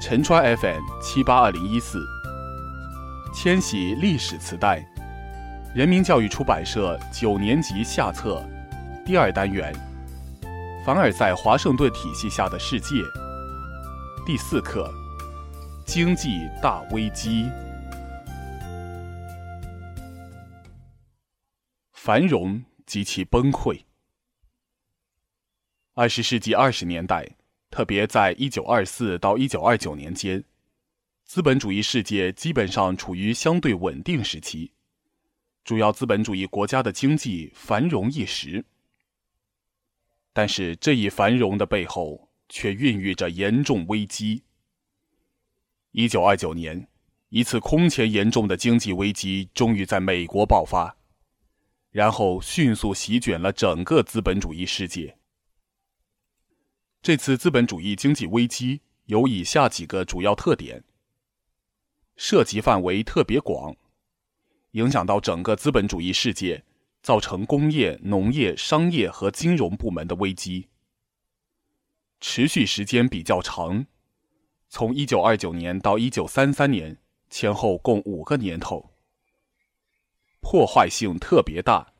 [0.00, 2.06] 陈川 FM 七八二零一四，
[3.34, 4.80] 千禧历史磁带，
[5.74, 8.40] 人民教育出版社九年级下册，
[9.04, 9.74] 第二单元，
[10.86, 12.94] 凡尔赛华盛顿体系下的世界，
[14.24, 14.88] 第四课，
[15.84, 17.50] 经济大危机，
[21.92, 23.80] 繁荣及其崩溃。
[25.94, 27.28] 二十世纪二十年代。
[27.70, 30.42] 特别在一九二四到一九二九年间，
[31.24, 34.72] 资本主义世界基本上处于相对稳定时期，
[35.64, 38.64] 主要资本主义国家的经济繁荣一时。
[40.32, 44.42] 但是这一繁荣的背后却孕育着严重危机。
[45.92, 46.88] 一九二九年，
[47.28, 50.96] 一次空前严重的经济危机终于在美国爆发，
[51.90, 55.17] 然后迅速席卷了整个资本主义世界。
[57.08, 60.84] 这次资本主义经济危机有以下几个主要特点：
[62.16, 63.74] 涉及范围特别广，
[64.72, 66.64] 影响到整个资本主义世界，
[67.02, 70.68] 造成工业、农业、商业和金融部门的危机；
[72.20, 73.86] 持续时间比较长，
[74.68, 76.98] 从一九二九年到一九三三年
[77.30, 78.90] 前后共五个年头；
[80.40, 81.94] 破坏性特别大。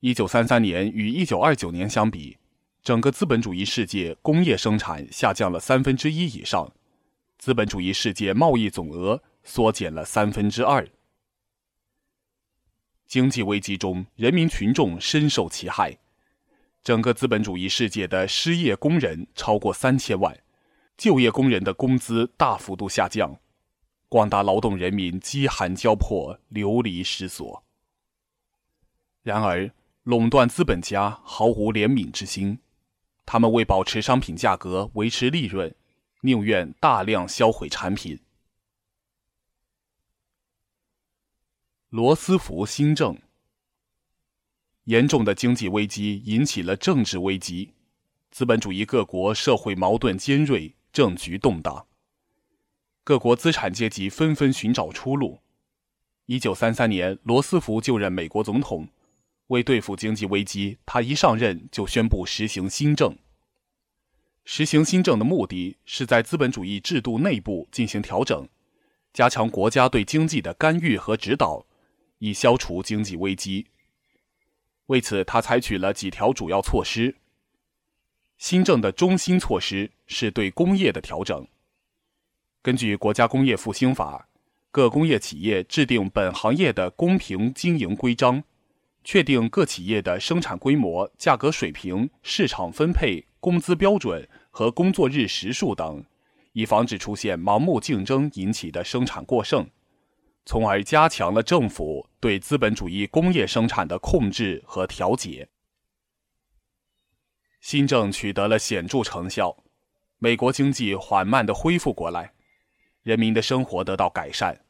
[0.00, 2.36] 一九三三年与一九二九年相比。
[2.84, 6.70] 整个资本主义世界工业生产下降了三分之一以上，
[7.38, 10.86] 资本主义世界贸易总额缩减了三分之二。
[13.06, 15.96] 经济危机中，人民群众深受其害，
[16.82, 20.38] 整个资本主义世界的失业工人超过三千万，
[20.98, 23.40] 就业工人的工资大幅度下降，
[24.10, 27.64] 广大劳动人民饥寒交迫，流离失所。
[29.22, 29.70] 然而，
[30.02, 32.58] 垄断资本家毫无怜悯之心。
[33.26, 35.74] 他们为保持商品价格、维持利润，
[36.20, 38.20] 宁愿大量销毁产品。
[41.88, 43.16] 罗斯福新政，
[44.84, 47.72] 严重的经济危机引起了政治危机，
[48.30, 51.86] 资本主义各国社会矛盾尖锐，政局动荡，
[53.04, 55.40] 各国资产阶级纷纷寻找出路。
[56.26, 58.88] 一九三三年，罗斯福就任美国总统。
[59.48, 63.16] 为对付经济危机，他一上任就宣布实行新政。
[64.44, 68.48] 实行新政的目的是在资本主义制度内部进行调整，
[69.12, 71.66] 加强国家对经济的干预和指导，
[72.18, 73.66] 以消除经济危机。
[74.86, 77.16] 为此，他采取了几条主要措施。
[78.36, 81.46] 新政的中心措施是对工业的调整。
[82.60, 84.28] 根据《国家工业复兴法》，
[84.70, 88.42] 各工业企业制定本行业的公平经营规章。
[89.04, 96.02] 确定各企业的生产规模、价格水平、市场分配、工资标准和工作日时数等，
[96.54, 99.68] 以防止出现盲目竞争引起的生产过剩，
[100.46, 105.46] 从而加强了政府对资本主义工业生产的控制和调节。
[107.60, 109.64] 新政取得了显著成效，
[110.18, 112.32] 美国经济缓慢地恢复过来，
[113.02, 114.64] 人民的生活得到改善，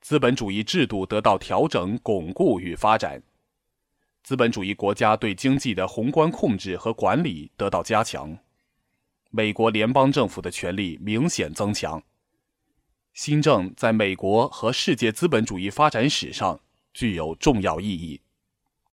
[0.00, 3.22] 资本主义制度得到调整、巩固与发展。
[4.26, 8.36] 资本主义国家对经济的宏观控制和管理得到加强，
[9.30, 12.02] 美国联邦政府的权力明显增强。
[13.14, 16.58] 新政在美国和世界资本主义发展史上
[16.92, 18.20] 具有重要意义。